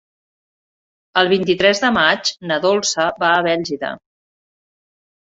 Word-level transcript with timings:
El 1.21 1.27
vint-i-tres 1.33 1.81
de 1.83 1.91
maig 1.97 2.31
na 2.53 2.57
Dolça 2.63 3.05
va 3.25 3.29
a 3.35 3.45
Bèlgida. 3.49 3.93